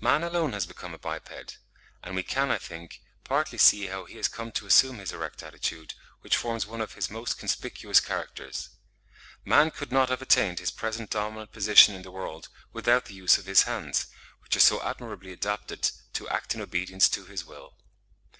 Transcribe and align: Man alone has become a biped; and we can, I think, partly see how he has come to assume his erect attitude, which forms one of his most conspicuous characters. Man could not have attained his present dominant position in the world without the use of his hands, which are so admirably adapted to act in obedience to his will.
Man 0.00 0.24
alone 0.24 0.52
has 0.54 0.66
become 0.66 0.94
a 0.94 0.98
biped; 0.98 1.58
and 2.02 2.16
we 2.16 2.24
can, 2.24 2.50
I 2.50 2.58
think, 2.58 3.00
partly 3.22 3.56
see 3.56 3.86
how 3.86 4.04
he 4.04 4.16
has 4.16 4.26
come 4.26 4.50
to 4.50 4.66
assume 4.66 4.98
his 4.98 5.12
erect 5.12 5.44
attitude, 5.44 5.94
which 6.22 6.36
forms 6.36 6.66
one 6.66 6.80
of 6.80 6.94
his 6.94 7.08
most 7.08 7.38
conspicuous 7.38 8.00
characters. 8.00 8.70
Man 9.44 9.70
could 9.70 9.92
not 9.92 10.08
have 10.08 10.22
attained 10.22 10.58
his 10.58 10.72
present 10.72 11.08
dominant 11.08 11.52
position 11.52 11.94
in 11.94 12.02
the 12.02 12.10
world 12.10 12.48
without 12.72 13.04
the 13.04 13.14
use 13.14 13.38
of 13.38 13.46
his 13.46 13.62
hands, 13.62 14.06
which 14.42 14.56
are 14.56 14.58
so 14.58 14.82
admirably 14.82 15.30
adapted 15.30 15.92
to 16.14 16.28
act 16.28 16.52
in 16.56 16.60
obedience 16.60 17.08
to 17.10 17.26
his 17.26 17.44
will. 17.44 17.76